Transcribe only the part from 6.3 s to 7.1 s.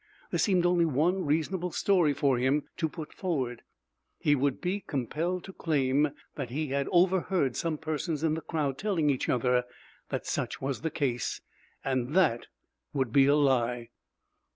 that he had